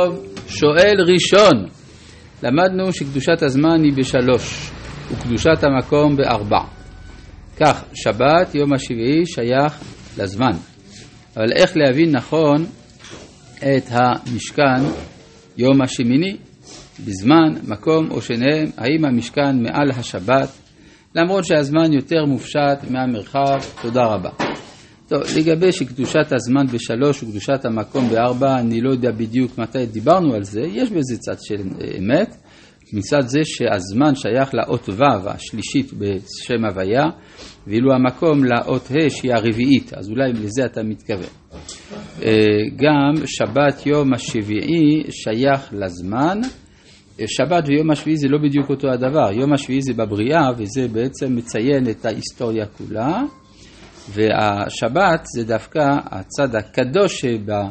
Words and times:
טוב, 0.00 0.26
שואל 0.48 0.94
ראשון, 1.06 1.68
למדנו 2.42 2.92
שקדושת 2.92 3.42
הזמן 3.42 3.84
היא 3.84 3.92
בשלוש 3.96 4.70
וקדושת 5.12 5.62
המקום 5.64 6.16
בארבע. 6.16 6.60
כך, 7.60 7.84
שבת, 7.94 8.54
יום 8.54 8.72
השביעי, 8.74 9.26
שייך 9.26 9.80
לזמן. 10.18 10.52
אבל 11.36 11.52
איך 11.56 11.76
להבין 11.76 12.10
נכון 12.10 12.64
את 13.58 13.84
המשכן 13.90 14.82
יום 15.56 15.82
השמיני, 15.82 16.36
בזמן, 17.06 17.52
מקום 17.68 18.10
או 18.10 18.22
שניהם, 18.22 18.70
האם 18.76 19.04
המשכן 19.04 19.62
מעל 19.62 19.90
השבת, 19.90 20.48
למרות 21.14 21.44
שהזמן 21.44 21.92
יותר 21.92 22.24
מופשט 22.24 22.90
מהמרחב, 22.90 23.58
תודה 23.82 24.04
רבה. 24.04 24.53
טוב, 25.08 25.22
לגבי 25.38 25.72
שקדושת 25.72 26.32
הזמן 26.32 26.66
בשלוש 26.66 27.22
וקדושת 27.22 27.64
המקום 27.64 28.08
בארבע, 28.08 28.58
אני 28.58 28.80
לא 28.80 28.90
יודע 28.90 29.10
בדיוק 29.10 29.58
מתי 29.58 29.86
דיברנו 29.86 30.34
על 30.34 30.42
זה, 30.42 30.60
יש 30.60 30.90
בזה 30.90 31.18
צד 31.18 31.36
של 31.40 31.62
אמת, 31.98 32.36
מצד 32.92 33.20
זה 33.20 33.40
שהזמן 33.44 34.14
שייך 34.14 34.54
לאות 34.54 34.88
ו' 34.88 35.28
השלישית 35.28 35.92
בשם 35.92 36.64
הוויה, 36.64 37.04
ואילו 37.66 37.92
המקום 37.92 38.44
לאות 38.44 38.90
ה' 38.90 39.10
שהיא 39.10 39.32
הרביעית, 39.34 39.94
אז 39.94 40.10
אולי 40.10 40.32
לזה 40.32 40.64
אתה 40.64 40.82
מתכוון. 40.82 41.30
גם 42.76 43.26
שבת 43.26 43.86
יום 43.86 44.14
השביעי 44.14 45.02
שייך 45.10 45.72
לזמן, 45.72 46.40
שבת 47.26 47.64
ויום 47.68 47.90
השביעי 47.90 48.16
זה 48.16 48.28
לא 48.28 48.38
בדיוק 48.38 48.70
אותו 48.70 48.88
הדבר, 48.88 49.32
יום 49.32 49.52
השביעי 49.52 49.82
זה 49.82 49.92
בבריאה 49.92 50.50
וזה 50.56 50.88
בעצם 50.88 51.36
מציין 51.36 51.90
את 51.90 52.04
ההיסטוריה 52.04 52.66
כולה. 52.66 53.22
והשבת 54.12 55.24
זה 55.36 55.44
דווקא 55.44 55.80
הצד 56.04 56.54
הקדוש 56.54 57.20
שבה, 57.20 57.70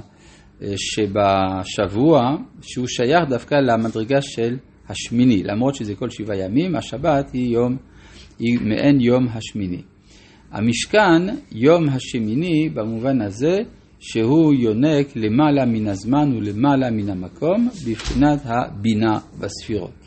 שבשבוע, 0.75 2.37
שהוא 2.61 2.87
שייך 2.87 3.29
דווקא 3.29 3.55
למדרגה 3.55 4.21
של 4.21 4.57
השמיני, 4.89 5.43
למרות 5.43 5.75
שזה 5.75 5.95
כל 5.95 6.09
שבעה 6.09 6.38
ימים, 6.38 6.75
השבת 6.75 7.31
היא, 7.33 7.53
יום, 7.53 7.77
היא 8.39 8.59
מעין 8.61 9.02
יום 9.02 9.27
השמיני. 9.27 9.81
המשכן, 10.52 11.21
יום 11.52 11.89
השמיני, 11.89 12.69
במובן 12.69 13.21
הזה 13.21 13.59
שהוא 13.99 14.53
יונק 14.53 15.15
למעלה 15.15 15.65
מן 15.65 15.88
הזמן 15.88 16.33
ולמעלה 16.38 16.91
מן 16.91 17.09
המקום, 17.09 17.69
בבחינת 17.88 18.39
הבינה 18.45 19.19
בספירות. 19.39 20.02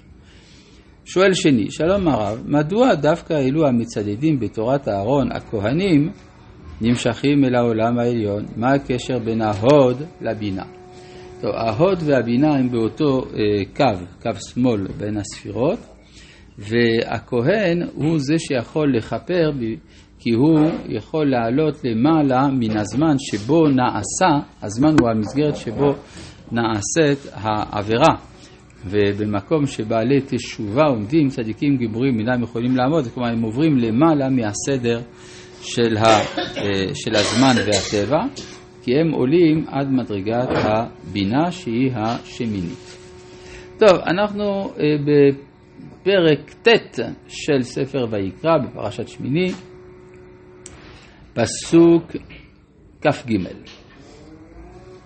שואל 1.08 1.34
שני, 1.34 1.70
שלום 1.70 2.08
הרב, 2.08 2.42
מדוע 2.46 2.94
דווקא 2.94 3.32
אלו 3.32 3.66
המצדדים 3.66 4.40
בתורת 4.40 4.88
אהרון, 4.88 5.32
הכהנים, 5.32 6.10
נמשכים 6.80 7.44
אל 7.44 7.54
העולם 7.54 7.98
העליון? 7.98 8.44
מה 8.56 8.72
הקשר 8.72 9.18
בין 9.18 9.42
ההוד 9.42 10.02
לבינה? 10.20 10.64
טוב, 11.40 11.50
ההוד 11.54 11.98
והבינה 12.04 12.54
הם 12.54 12.70
באותו 12.70 13.22
אה, 13.24 13.64
קו, 13.76 14.00
קו 14.22 14.30
שמאל 14.50 14.86
בין 14.98 15.16
הספירות, 15.16 15.78
והכהן 16.58 17.82
הוא 17.94 18.18
זה 18.18 18.34
שיכול 18.38 18.96
לכפר, 18.96 19.50
כי 20.18 20.30
הוא 20.30 20.58
יכול 20.88 21.30
לעלות 21.30 21.84
למעלה 21.84 22.48
מן 22.48 22.76
הזמן 22.78 23.16
שבו 23.18 23.68
נעשה, 23.68 24.48
הזמן 24.62 24.94
הוא 25.00 25.10
המסגרת 25.10 25.56
שבו 25.56 25.94
נעשית 26.52 27.32
העבירה. 27.32 28.35
ובמקום 28.84 29.66
שבעלי 29.66 30.20
תשובה 30.20 30.82
עומדים, 30.82 31.28
צדיקים 31.28 31.76
גיבורים 31.76 32.18
אינם 32.18 32.42
יכולים 32.42 32.76
לעמוד, 32.76 33.06
כלומר 33.14 33.28
הם 33.28 33.42
עוברים 33.42 33.76
למעלה 33.78 34.28
מהסדר 34.30 35.00
של, 35.60 35.96
ה, 35.96 36.04
של 36.94 37.14
הזמן 37.14 37.54
והטבע, 37.66 38.22
כי 38.82 38.92
הם 39.00 39.12
עולים 39.12 39.64
עד 39.68 39.90
מדרגת 39.90 40.48
הבינה 40.52 41.50
שהיא 41.50 41.90
השמינית. 41.94 42.98
טוב, 43.78 43.98
אנחנו 44.06 44.72
בפרק 45.06 46.54
ט' 46.62 46.98
של 47.28 47.62
ספר 47.62 48.06
ויקרא 48.10 48.58
בפרשת 48.58 49.08
שמיני, 49.08 49.52
פסוק 51.34 52.02
כ"ג: 53.00 53.32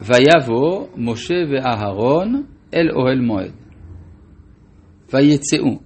ויבוא 0.00 0.86
משה 0.97 1.34
ואהרון 1.53 2.42
אל 2.75 2.91
אוהל 2.97 3.20
מועד. 3.20 3.53
ויצאו, 5.12 5.78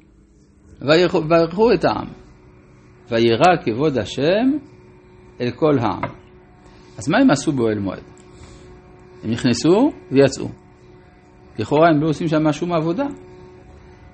ויברכו 0.80 1.72
את 1.72 1.84
העם, 1.84 2.06
וירא 3.10 3.56
כבוד 3.64 3.98
השם 3.98 4.50
אל 5.40 5.50
כל 5.50 5.78
העם. 5.78 6.10
אז 6.98 7.08
מה 7.08 7.18
הם 7.18 7.30
עשו 7.30 7.52
באוהל 7.52 7.78
מועד? 7.78 8.02
הם 9.22 9.30
נכנסו 9.30 9.90
ויצאו. 10.12 10.48
לכאורה 11.58 11.88
הם 11.88 12.02
לא 12.02 12.08
עושים 12.08 12.28
שם 12.28 12.52
שום 12.52 12.72
עבודה. 12.72 13.06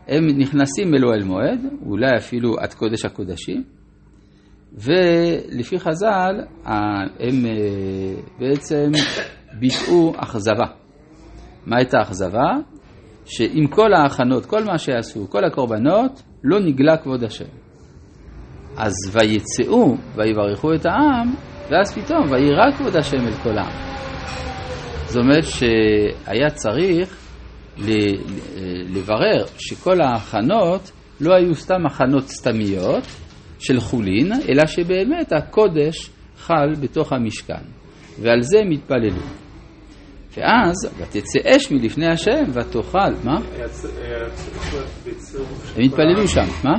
הם 0.08 0.26
נכנסים 0.38 0.94
אל 0.94 1.04
אוהל 1.04 1.24
מועד, 1.24 1.60
אולי 1.86 2.16
אפילו 2.18 2.58
עד 2.58 2.74
קודש 2.74 3.04
הקודשים, 3.04 3.64
ולפי 4.72 5.78
חז"ל 5.78 6.34
הם 6.64 7.44
בעצם 8.38 8.90
ביטאו 9.60 10.12
אכזבה. 10.16 10.79
מה 11.66 11.76
הייתה 11.76 11.98
האכזבה? 11.98 12.56
שעם 13.24 13.66
כל 13.70 13.92
ההכנות, 13.92 14.46
כל 14.46 14.64
מה 14.64 14.78
שעשו, 14.78 15.30
כל 15.30 15.44
הקורבנות, 15.44 16.22
לא 16.44 16.60
נגלה 16.60 16.96
כבוד 16.96 17.24
השם. 17.24 17.44
אז 18.76 18.92
ויצאו 19.12 19.96
ויברכו 20.14 20.74
את 20.74 20.86
העם, 20.86 21.34
ואז 21.70 21.98
פתאום 21.98 22.30
וירא 22.30 22.70
כבוד 22.78 22.96
השם 22.96 23.26
אל 23.26 23.34
כל 23.42 23.58
העם. 23.58 23.90
זאת 25.06 25.16
אומרת 25.22 25.44
שהיה 25.44 26.50
צריך 26.50 27.16
לברר 28.94 29.44
שכל 29.58 30.00
ההכנות 30.00 30.90
לא 31.20 31.34
היו 31.34 31.54
סתם 31.54 31.86
הכנות 31.86 32.24
סתמיות 32.24 33.04
של 33.58 33.80
חולין, 33.80 34.32
אלא 34.48 34.66
שבאמת 34.66 35.32
הקודש 35.32 36.10
חל 36.36 36.74
בתוך 36.80 37.12
המשכן, 37.12 37.62
ועל 38.22 38.42
זה 38.42 38.58
הם 38.60 38.70
התפללו. 38.70 39.22
ואז, 40.36 40.76
ותצא 40.98 41.38
אש 41.56 41.72
מלפני 41.72 42.06
השם 42.06 42.42
ותאכל, 42.52 42.98
מה? 43.24 43.36
הם 45.76 45.82
התפללו 45.84 46.28
שם, 46.28 46.46
מה? 46.64 46.74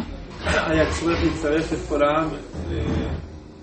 היה 0.45 0.89
צורך 0.89 1.19
לצרף 1.23 1.73
את 1.73 1.89
כל 1.89 2.03
העם. 2.03 2.27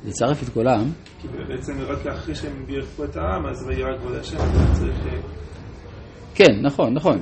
לצרף 0.05 0.43
את 0.43 0.49
כל 0.49 0.69
העם? 0.69 0.91
כי 1.19 1.29
בעצם 1.49 1.73
רק 1.81 2.07
אחרי 2.07 2.35
שהם 2.35 2.67
בירכו 2.67 3.05
את 3.05 3.17
העם, 3.17 3.47
אז 3.47 3.67
וירא 3.69 3.99
כבוד 3.99 4.15
השם, 4.15 4.37
צריך... 4.73 4.99
כן, 6.35 6.53
נכון, 6.63 6.95
נכון. 6.95 7.19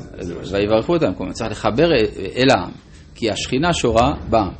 ויברכו 0.52 0.92
אותם, 0.92 1.14
כלומר 1.14 1.32
צריך 1.32 1.50
לחבר 1.50 1.88
אל 2.36 2.50
העם, 2.50 2.70
כי 3.14 3.30
השכינה 3.30 3.72
שורה 3.72 4.14
בעם. 4.30 4.52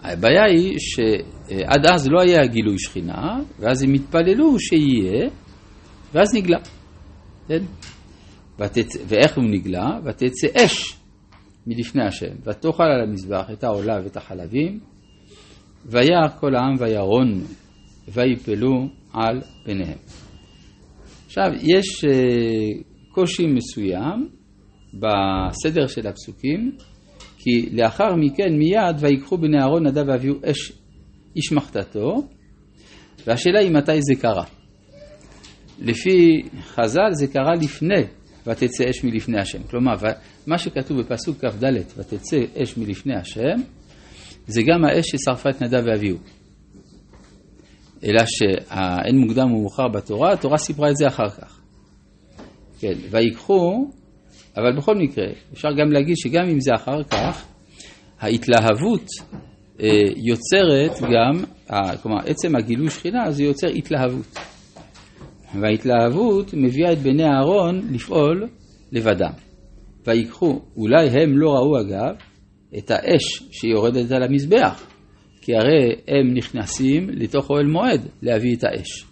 הבעיה 0.00 0.44
היא 0.44 0.78
שעד 0.78 1.86
אז 1.92 2.08
לא 2.08 2.20
היה 2.20 2.46
גילוי 2.46 2.78
שכינה, 2.78 3.38
ואז 3.58 3.82
הם 3.82 3.94
התפללו 3.94 4.58
שיהיה, 4.58 5.28
ואז 6.14 6.34
נגלה. 6.34 6.58
כן? 7.48 7.64
ותצ... 8.58 8.96
ואיך 9.06 9.36
הוא 9.36 9.44
נגלה? 9.44 9.98
ותצא 10.04 10.48
אש 10.64 10.96
מלפני 11.66 12.04
השם, 12.06 12.34
ותאכל 12.44 12.82
על 12.82 13.08
המזבח 13.08 13.50
את 13.52 13.64
העולה 13.64 14.00
ואת 14.04 14.16
החלבים, 14.16 14.80
וירא 15.86 16.28
כל 16.40 16.54
העם 16.54 16.74
וירון, 16.78 17.44
ויפלו 18.08 18.88
על 19.12 19.40
פניהם. 19.64 19.98
עכשיו, 21.26 21.44
יש 21.62 22.04
קושי 23.10 23.46
מסוים 23.46 24.28
בסדר 24.94 25.86
של 25.86 26.06
הפסוקים, 26.06 26.76
כי 27.38 27.68
לאחר 27.72 28.14
מכן 28.16 28.56
מיד 28.58 28.96
ויקחו 28.98 29.38
בני 29.38 29.58
אהרון 29.58 29.86
נדב 29.86 30.04
ואביהו 30.08 30.36
אש 30.44 30.72
איש 31.36 31.52
מחתתו, 31.52 32.28
והשאלה 33.26 33.60
היא 33.60 33.70
מתי 33.70 34.02
זה 34.02 34.20
קרה. 34.20 34.44
לפי 35.82 36.42
חז"ל 36.62 37.12
זה 37.12 37.26
קרה 37.26 37.52
לפני 37.60 38.02
ותצא 38.46 38.90
אש 38.90 39.04
מלפני 39.04 39.40
השם. 39.40 39.62
כלומר, 39.70 39.94
מה 40.46 40.58
שכתוב 40.58 41.00
בפסוק 41.00 41.44
כ"ד, 41.44 41.64
ותצא 41.96 42.36
אש 42.62 42.76
מלפני 42.76 43.16
השם, 43.16 43.56
זה 44.46 44.62
גם 44.66 44.84
האש 44.84 45.06
ששרפה 45.06 45.50
את 45.50 45.62
נדב 45.62 45.82
ואביהו. 45.86 46.18
אלא 48.04 48.22
שאין 48.26 49.18
מוקדם 49.18 49.52
ומאוחר 49.52 49.88
בתורה, 49.88 50.32
התורה 50.32 50.58
סיפרה 50.58 50.90
את 50.90 50.96
זה 50.96 51.06
אחר 51.06 51.28
כך. 51.28 51.60
כן, 52.80 52.92
ויקחו, 53.10 53.90
אבל 54.56 54.76
בכל 54.76 54.94
מקרה, 54.96 55.24
אפשר 55.52 55.68
גם 55.78 55.92
להגיד 55.92 56.16
שגם 56.16 56.48
אם 56.48 56.60
זה 56.60 56.70
אחר 56.74 57.02
כך, 57.02 57.46
ההתלהבות 58.20 59.06
אה, 59.80 59.88
יוצרת 60.16 61.00
גם, 61.00 61.44
כלומר, 62.02 62.18
עצם 62.26 62.56
הגילוי 62.56 62.90
שכינה 62.90 63.30
זה 63.30 63.42
יוצר 63.42 63.68
התלהבות. 63.68 64.38
וההתלהבות 65.60 66.54
מביאה 66.54 66.92
את 66.92 66.98
בני 66.98 67.24
אהרון 67.24 67.80
לפעול 67.90 68.48
לבדם. 68.92 69.32
ויקחו, 70.06 70.60
אולי 70.76 71.08
הם 71.08 71.38
לא 71.38 71.50
ראו 71.50 71.80
אגב, 71.80 72.14
את 72.78 72.90
האש 72.90 73.42
שיורדת 73.50 74.10
על 74.10 74.22
המזבח, 74.22 74.86
כי 75.40 75.52
הרי 75.54 75.94
הם 76.08 76.34
נכנסים 76.34 77.10
לתוך 77.10 77.50
אוהל 77.50 77.66
מועד 77.66 78.08
להביא 78.22 78.56
את 78.56 78.64
האש. 78.64 79.04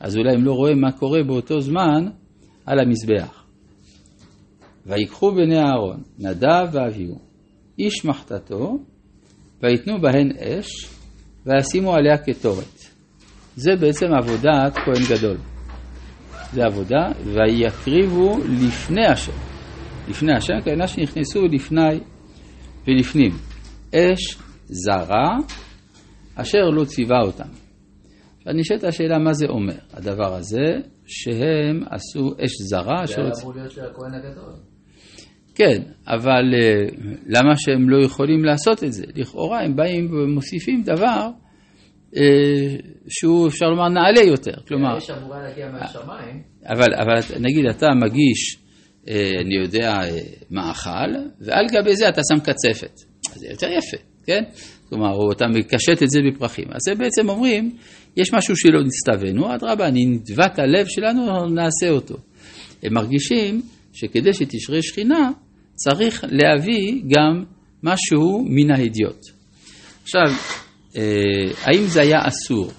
אז 0.00 0.16
אולי 0.16 0.34
הם 0.34 0.44
לא 0.44 0.52
רואים 0.52 0.80
מה 0.80 0.92
קורה 0.92 1.22
באותו 1.22 1.60
זמן 1.60 2.06
על 2.66 2.78
המזבח. 2.80 3.44
ויקחו 4.86 5.32
בני 5.32 5.58
אהרון, 5.58 6.02
נדב 6.18 6.68
ואביהו, 6.72 7.18
איש 7.78 8.04
מחתתו, 8.04 8.78
ויתנו 9.62 10.00
בהן 10.00 10.30
אש, 10.38 10.88
וישימו 11.46 11.94
עליה 11.94 12.18
קטורת. 12.18 12.78
זה 13.56 13.70
בעצם 13.80 14.06
עבודת 14.22 14.74
כהן 14.74 15.18
גדול. 15.18 15.36
זה 16.52 16.64
עבודה, 16.64 17.08
ויקריבו 17.24 18.38
לפני 18.38 19.06
השם. 19.06 19.32
לפני 20.08 20.32
השם, 20.36 20.54
הכוונה 20.58 20.86
שנכנסו 20.86 21.46
לפני 21.46 22.00
ולפנים. 22.86 23.30
אש 23.94 24.38
זרה, 24.64 25.36
אשר 26.34 26.70
לא 26.72 26.84
ציווה 26.84 27.20
אותם. 27.20 27.48
עכשיו 28.38 28.52
נשאלת 28.52 28.84
השאלה 28.84 29.18
מה 29.18 29.32
זה 29.32 29.46
אומר, 29.48 29.78
הדבר 29.92 30.34
הזה, 30.34 30.64
שהם 31.06 31.82
עשו 31.90 32.30
אש 32.44 32.52
זרה. 32.70 33.06
זה 33.06 33.14
היה 33.16 33.30
אמור 33.42 33.54
להיות 33.54 33.70
של 33.70 33.80
הכהן 33.80 34.14
הגדול. 34.14 34.52
כן, 35.54 35.82
אבל 36.06 36.54
אה, 36.54 36.86
למה 37.26 37.54
שהם 37.56 37.90
לא 37.90 38.04
יכולים 38.04 38.44
לעשות 38.44 38.84
את 38.84 38.92
זה? 38.92 39.04
לכאורה 39.14 39.60
הם 39.60 39.76
באים 39.76 40.10
ומוסיפים 40.12 40.82
דבר 40.82 41.30
שהוא 43.08 43.48
אפשר 43.48 43.66
לומר 43.66 43.88
נעלה 43.88 44.20
יותר. 44.20 44.54
כלומר, 44.68 44.94
האש 44.94 45.10
אמורה 45.10 45.42
להגיע 45.42 45.68
מהשמיים. 45.68 46.42
אבל, 46.66 46.94
אבל 46.94 47.40
נגיד 47.40 47.66
אתה 47.66 47.86
מגיש, 47.94 48.56
אה, 49.08 49.30
אני 49.40 49.54
יודע, 49.54 49.90
אה, 49.90 50.18
מאכל, 50.50 51.10
ועל 51.40 51.66
גבי 51.72 51.96
זה 51.96 52.08
אתה 52.08 52.20
שם 52.32 52.40
קצפת. 52.40 52.92
זה 53.34 53.46
יותר 53.50 53.66
יפה, 53.66 53.96
כן? 54.26 54.42
כלומר, 54.88 55.14
או 55.14 55.32
אתה 55.32 55.44
מקשט 55.46 56.02
את 56.02 56.10
זה 56.10 56.20
בפרחים. 56.28 56.64
אז 56.68 56.80
זה 56.84 56.94
בעצם 56.94 57.28
אומרים, 57.28 57.76
יש 58.16 58.34
משהו 58.34 58.56
שלא 58.56 58.80
נצטווינו, 58.82 59.54
אדרבה, 59.54 59.90
נדבת 59.90 60.58
הלב 60.58 60.86
שלנו, 60.88 61.46
נעשה 61.46 61.90
אותו. 61.90 62.16
הם 62.82 62.94
מרגישים 62.94 63.62
שכדי 63.92 64.32
שתשרה 64.32 64.82
שכינה, 64.82 65.30
צריך 65.74 66.24
להביא 66.24 67.02
גם 67.08 67.44
משהו 67.82 68.44
מן 68.48 68.70
ההדיוט. 68.70 69.20
עכשיו, 70.02 70.22
אה, 70.26 70.67
האם 71.62 71.82
זה 71.86 72.00
היה 72.00 72.18
אסור? 72.28 72.70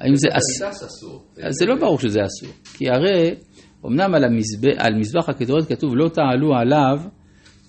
האם 0.00 0.16
זה 0.16 0.28
אסור? 0.32 1.24
אז 1.42 1.54
זה 1.54 1.66
לא 1.66 1.74
ברור 1.80 1.98
שזה 1.98 2.20
אסור, 2.24 2.54
כי 2.74 2.84
הרי 2.88 3.34
אמנם 3.86 4.14
על, 4.14 4.24
המזבח, 4.24 4.72
על 4.78 4.94
מזבח 4.94 5.28
הקטורת 5.28 5.68
כתוב 5.68 5.96
לא 5.96 6.08
תעלו 6.08 6.54
עליו 6.54 6.98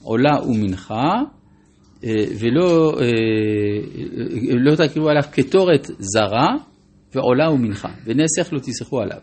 עולה 0.01 0.41
ומנחה 0.47 1.13
אה, 2.03 2.09
ולא 2.39 2.97
אה, 3.01 3.07
לא 4.59 4.75
תקריבו 4.75 5.09
עליו 5.09 5.23
קטורת 5.31 5.87
זרה 5.99 6.55
ועולה 7.15 7.51
ומנחה 7.51 7.89
ונסך 8.05 8.53
לא 8.53 8.59
תסחו 8.59 9.01
עליו. 9.01 9.19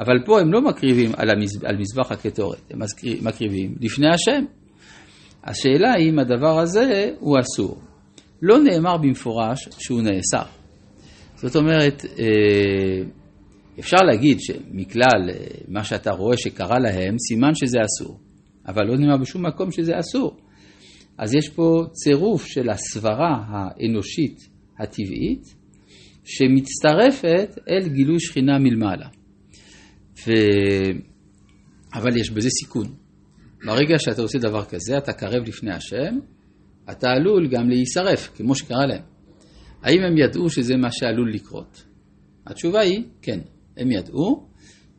אבל 0.00 0.14
פה 0.26 0.40
הם 0.40 0.52
לא 0.52 0.60
מקריבים 0.60 1.10
על, 1.16 1.30
המז... 1.30 1.64
על 1.64 1.76
מזבח 1.76 2.12
הקטורת, 2.12 2.60
הם 2.70 2.78
מקריבים 3.22 3.74
לפני 3.80 4.08
השם. 4.08 4.44
השאלה 5.44 5.92
היא 5.92 6.10
אם 6.10 6.18
הדבר 6.18 6.58
הזה 6.60 7.10
הוא 7.18 7.36
אסור. 7.40 7.87
לא 8.42 8.58
נאמר 8.58 8.96
במפורש 8.96 9.68
שהוא 9.78 10.02
נאסר. 10.02 10.50
זאת 11.34 11.56
אומרת, 11.56 12.04
אה, 12.04 13.04
אפשר 13.78 13.96
להגיד 13.96 14.40
שמכלל 14.40 15.30
אה, 15.30 15.46
מה 15.68 15.84
שאתה 15.84 16.10
רואה 16.10 16.36
שקרה 16.36 16.78
להם, 16.78 17.14
סימן 17.18 17.54
שזה 17.54 17.78
אסור. 17.84 18.20
אבל 18.66 18.86
לא 18.86 18.96
נאמר 18.96 19.16
בשום 19.16 19.46
מקום 19.46 19.70
שזה 19.70 19.92
אסור. 19.98 20.36
אז 21.18 21.34
יש 21.34 21.48
פה 21.48 21.84
צירוף 21.92 22.46
של 22.46 22.70
הסברה 22.70 23.44
האנושית 23.48 24.48
הטבעית, 24.78 25.54
שמצטרפת 26.24 27.58
אל 27.68 27.88
גילוי 27.88 28.20
שכינה 28.20 28.58
מלמעלה. 28.58 29.08
ו... 30.26 30.32
אבל 31.94 32.16
יש 32.16 32.30
בזה 32.30 32.48
סיכון. 32.50 32.86
ברגע 33.66 33.98
שאתה 33.98 34.22
עושה 34.22 34.38
דבר 34.38 34.64
כזה, 34.64 34.98
אתה 34.98 35.12
קרב 35.12 35.48
לפני 35.48 35.72
השם, 35.72 36.18
אתה 36.90 37.10
עלול 37.10 37.48
גם 37.48 37.68
להישרף, 37.68 38.30
כמו 38.36 38.54
שקרה 38.54 38.86
להם. 38.86 39.02
האם 39.82 40.02
הם 40.02 40.18
ידעו 40.18 40.50
שזה 40.50 40.76
מה 40.76 40.88
שעלול 40.92 41.32
לקרות? 41.34 41.84
התשובה 42.46 42.80
היא, 42.80 43.02
כן, 43.22 43.40
הם 43.76 43.90
ידעו, 43.90 44.48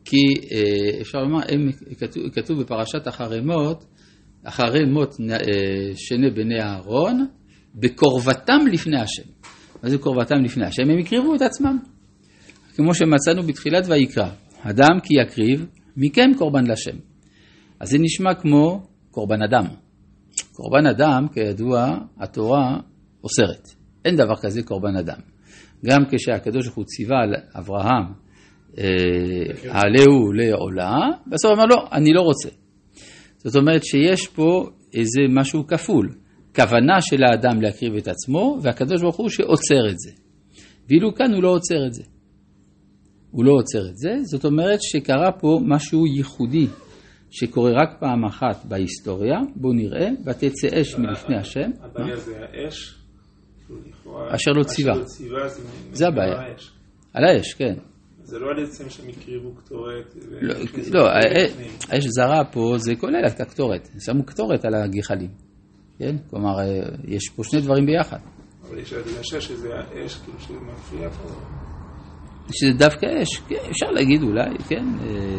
כי 0.04 0.16
אה, 0.52 1.00
אפשר 1.00 1.18
לומר, 1.18 1.40
הם, 1.48 1.70
כתוב, 1.98 2.28
כתוב 2.32 2.60
בפרשת 2.60 3.08
אחרי 3.08 3.40
מות, 3.40 3.84
אחרי 4.44 4.84
מות 4.84 5.16
אה, 5.30 5.36
שני 5.96 6.30
בני 6.30 6.62
אהרון, 6.62 7.26
בקרבתם 7.74 8.58
לפני 8.72 9.00
השם. 9.00 9.28
מה 9.82 9.90
זה 9.90 9.98
קרבתם 9.98 10.44
לפני 10.44 10.64
השם? 10.64 10.82
הם 10.82 10.98
הקריבו 10.98 11.34
את 11.34 11.42
עצמם. 11.42 11.78
כמו 12.76 12.94
שמצאנו 12.94 13.42
בתחילת 13.42 13.84
ויקרא, 13.88 14.28
אדם 14.62 15.00
כי 15.02 15.14
יקריב, 15.22 15.66
מכם 15.96 16.30
קורבן 16.38 16.66
לשם. 16.66 16.96
אז 17.80 17.88
זה 17.90 17.98
נשמע 17.98 18.34
כמו 18.34 18.82
קורבן 19.10 19.42
אדם. 19.42 19.64
קורבן 20.62 20.86
אדם, 20.86 21.26
כידוע, 21.32 21.98
התורה 22.20 22.80
אוסרת. 23.24 23.68
אין 24.04 24.16
דבר 24.16 24.36
כזה 24.36 24.62
קורבן 24.62 24.96
אדם. 24.96 25.18
גם 25.86 26.04
כשהקדוש 26.10 26.66
ברוך 26.66 26.76
הוא 26.76 26.84
ציווה 26.84 27.16
על 27.22 27.34
אברהם, 27.58 28.12
אה, 28.78 28.84
העלהו 29.70 30.32
לעולה, 30.32 30.98
בסוף 31.26 31.52
אמר 31.52 31.64
לו, 31.64 31.76
אני 31.92 32.12
לא 32.12 32.20
רוצה. 32.20 32.48
זאת 33.36 33.56
אומרת 33.56 33.84
שיש 33.84 34.28
פה 34.28 34.70
איזה 34.94 35.20
משהו 35.30 35.66
כפול. 35.66 36.14
כוונה 36.54 37.00
של 37.00 37.24
האדם 37.24 37.62
להקריב 37.62 37.94
את 37.94 38.08
עצמו, 38.08 38.58
והקדוש 38.62 39.02
ברוך 39.02 39.16
הוא 39.16 39.28
שעוצר 39.28 39.90
את 39.90 39.98
זה. 39.98 40.10
ואילו 40.88 41.14
כאן 41.14 41.34
הוא 41.34 41.42
לא 41.42 41.48
עוצר 41.48 41.86
את 41.86 41.94
זה. 41.94 42.02
הוא 43.30 43.44
לא 43.44 43.52
עוצר 43.52 43.88
את 43.88 43.96
זה, 43.96 44.10
זאת 44.22 44.44
אומרת 44.44 44.78
שקרה 44.82 45.32
פה 45.32 45.60
משהו 45.62 46.06
ייחודי, 46.06 46.66
שקורה 47.30 47.70
רק 47.82 47.96
פעם 48.00 48.24
אחת 48.24 48.64
בהיסטוריה, 48.64 49.38
בואו 49.56 49.72
נראה, 49.72 50.08
ותצא 50.26 50.80
אש 50.80 50.94
מלפני 50.98 51.36
השם. 51.36 51.70
הבעיה 51.80 52.16
זה 52.16 52.32
האש. 52.40 52.94
אשר 54.30 54.50
לא 54.50 54.62
ציווה. 54.64 54.94
לא 55.28 55.48
זה 55.92 56.06
הבעיה. 56.08 56.40
האש. 56.40 56.70
על 57.14 57.24
האש, 57.24 57.54
כן. 57.54 57.74
זה 58.22 58.38
לא 58.38 58.46
על 58.50 58.64
עצם 58.64 58.90
שהם 58.90 59.06
הקריבו 59.08 59.54
קטורת. 59.54 60.14
לא, 60.30 60.54
לא, 60.92 61.08
האש- 61.08 61.50
בפנים. 61.50 61.70
האש 61.88 62.04
זרה 62.06 62.44
פה 62.44 62.74
זה 62.76 62.92
כולל 63.00 63.26
את 63.26 63.40
הקטורת, 63.40 63.88
שמו 64.00 64.24
קטורת 64.24 64.64
על 64.64 64.74
הגחלים, 64.74 65.30
כן? 65.98 66.16
כלומר, 66.30 66.58
אה, 66.60 66.64
יש 67.04 67.28
פה 67.36 67.44
שני 67.44 67.60
דברים 67.60 67.86
ביחד. 67.86 68.18
אבל 68.68 68.78
יש 68.78 68.92
הרגשה 68.92 69.40
שזה 69.40 69.68
האש, 69.74 70.14
כאילו 70.24 70.38
שמפריע 70.40 71.10
פה. 71.10 71.28
שזה 72.52 72.72
דווקא 72.78 73.06
אש, 73.22 73.36
כן, 73.48 73.56
אפשר 73.70 73.90
להגיד 73.90 74.22
אולי, 74.22 74.58
כן, 74.68 74.84
אה, 75.02 75.38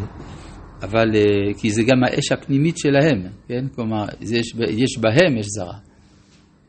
אבל 0.82 1.16
אה, 1.16 1.54
כי 1.58 1.72
זה 1.72 1.84
גם 1.84 2.04
האש 2.04 2.32
הפנימית 2.32 2.78
שלהם, 2.78 3.24
כן, 3.48 3.66
כלומר, 3.76 4.06
יש, 4.22 4.54
יש 4.70 4.98
בהם 4.98 5.38
אש 5.40 5.46
זרה. 5.48 5.78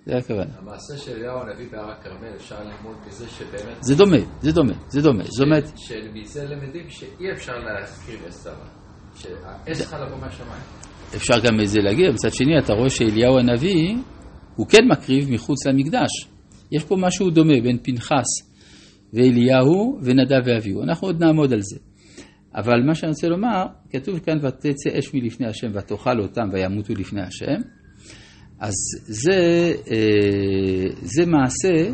זה 0.07 0.17
הכוונה. 0.17 0.51
המעשה 0.59 0.97
של 0.97 1.13
אליהו 1.13 1.39
הנביא 1.41 1.67
בהר 1.73 1.91
הכרמל, 1.91 2.37
אפשר 2.37 2.57
ללמוד 2.63 2.97
מזה 3.07 3.29
שבאמת, 3.29 3.77
זה 3.83 3.95
דומה, 3.95 4.17
זה 4.41 4.53
דומה, 4.53 4.73
זה 4.89 5.01
דומה. 5.01 5.25
זאת 5.25 5.47
אומרת, 5.47 5.65
שמזה 5.77 6.45
למדים 6.45 6.89
שאי 6.89 7.33
אפשר 7.33 7.53
להזכיר 7.53 8.29
אש 8.29 8.35
זרה. 8.35 8.83
שהאש 9.15 9.79
צריכה 9.79 9.99
לבוא 9.99 10.17
מהשמיים. 10.19 10.63
אפשר 11.17 11.35
גם 11.45 11.61
את 11.63 11.69
זה 11.69 11.81
להגיד, 11.81 12.07
מצד 12.13 12.33
שני 12.33 12.59
אתה 12.59 12.73
רואה 12.73 12.91
שאליהו 12.91 13.39
הנביא, 13.39 13.95
הוא 14.57 14.67
כן 14.67 14.85
מקריב 14.91 15.31
מחוץ 15.31 15.67
למקדש. 15.67 16.11
יש 16.73 16.85
פה 16.85 16.97
משהו 16.99 17.31
דומה 17.31 17.61
בין 17.63 17.79
פנחס 17.83 18.53
ואליהו 19.13 19.99
ונדב 20.03 20.41
ואביהו. 20.45 20.83
אנחנו 20.83 21.09
עוד 21.09 21.25
נעמוד 21.25 21.53
על 21.53 21.61
זה. 21.61 21.79
אבל 22.55 22.83
מה 22.87 22.95
שאני 22.95 23.11
רוצה 23.11 23.29
לומר, 23.29 23.65
כתוב 23.91 24.19
כאן 24.19 24.39
ותצא 24.43 24.99
אש 24.99 25.15
מלפני 25.15 25.47
השם 25.47 25.71
ותאכל 25.75 26.21
אותם 26.21 26.49
וימותו 26.53 26.95
לפני 26.95 27.23
השם. 27.23 27.61
אז 28.61 28.75
זה, 29.07 29.73
אה, 29.91 30.89
זה 31.03 31.27
מעשה 31.27 31.91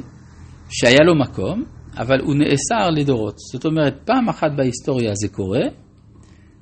שהיה 0.70 1.00
לו 1.06 1.14
מקום, 1.18 1.64
אבל 1.96 2.20
הוא 2.20 2.34
נאסר 2.34 2.90
לדורות. 2.90 3.34
זאת 3.52 3.64
אומרת, 3.64 3.94
פעם 4.04 4.28
אחת 4.28 4.50
בהיסטוריה 4.56 5.14
זה 5.14 5.28
קורה, 5.28 5.62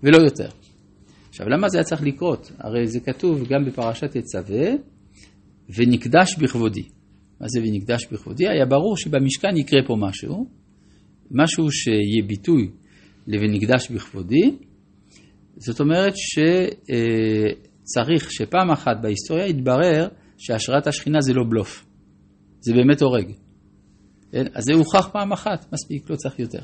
ולא 0.02 0.16
יותר. 0.16 0.48
עכשיו, 1.28 1.48
למה 1.48 1.68
זה 1.68 1.78
היה 1.78 1.84
צריך 1.84 2.02
לקרות? 2.02 2.52
הרי 2.58 2.86
זה 2.86 3.00
כתוב 3.00 3.48
גם 3.48 3.64
בפרשת 3.64 4.16
תצווה, 4.16 4.66
ונקדש 5.76 6.36
בכבודי. 6.38 6.82
מה 7.40 7.46
זה 7.48 7.60
ונקדש 7.60 8.06
בכבודי? 8.12 8.48
היה 8.48 8.66
ברור 8.66 8.96
שבמשכן 8.96 9.56
יקרה 9.56 9.80
פה 9.86 9.96
משהו, 10.00 10.46
משהו 11.30 11.70
שיהיה 11.70 12.26
ביטוי 12.26 12.70
ל"ונקדש 13.26 13.90
בכבודי", 13.90 14.56
זאת 15.56 15.80
אומרת 15.80 16.14
שצריך 16.16 16.72
שפעם 18.32 18.70
אחת 18.70 18.96
בהיסטוריה 19.02 19.46
יתברר 19.46 20.08
שהשראת 20.38 20.86
השכינה 20.86 21.20
זה 21.20 21.32
לא 21.34 21.44
בלוף, 21.50 21.86
זה 22.60 22.74
באמת 22.74 23.02
הורג. 23.02 23.32
כן? 24.32 24.44
אז 24.54 24.64
זה 24.64 24.72
הוכח 24.72 25.08
פעם 25.12 25.32
אחת, 25.32 25.72
מספיק, 25.72 26.10
לא 26.10 26.16
צריך 26.16 26.38
יותר. 26.38 26.62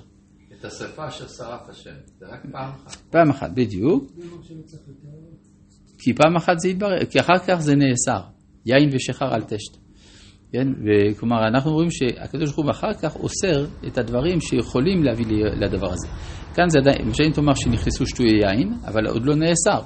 את 0.61 0.65
השרפה 0.65 1.09
אשר 1.09 1.29
שרף 1.29 1.69
השם, 1.69 1.95
זה 2.19 2.27
רק 2.27 2.43
פעם 2.53 2.71
אחת. 2.71 2.97
פעם 3.11 3.31
אחת, 3.31 3.51
בדיוק. 3.55 4.13
כי 5.99 6.15
פעם 6.15 6.37
אחת 6.37 6.59
זה 6.59 6.69
יתברר, 6.69 7.05
כי 7.05 7.21
אחר 7.21 7.39
כך 7.47 7.61
זה 7.61 7.75
נאסר. 7.75 8.21
יין 8.67 8.89
ושחר 8.93 9.35
אל 9.35 9.43
תשת. 9.43 9.77
כן? 10.53 10.69
וכלומר, 10.69 11.49
אנחנו 11.49 11.73
רואים 11.73 11.91
שהקדוש 11.91 12.51
ברוך 12.51 12.67
הוא 12.67 12.71
אחר 12.71 12.95
כך 13.03 13.17
אוסר 13.17 13.67
את 13.87 13.99
הדברים 13.99 14.41
שיכולים 14.41 15.03
להביא 15.03 15.27
לדבר 15.61 15.93
הזה. 15.93 16.09
כאן 16.55 16.69
זה 16.69 16.79
עדיין, 16.79 17.09
משנה 17.09 17.31
תאמר 17.31 17.55
שנכנסו 17.55 18.07
שטויי 18.07 18.31
יין, 18.31 18.73
אבל 18.87 19.07
עוד 19.07 19.27
לא 19.27 19.35
נאסר. 19.35 19.81